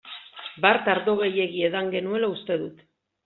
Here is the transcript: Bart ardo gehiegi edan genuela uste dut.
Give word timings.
Bart 0.63 0.87
ardo 0.93 1.13
gehiegi 1.19 1.63
edan 1.69 1.91
genuela 1.97 2.31
uste 2.39 2.57
dut. 2.65 2.81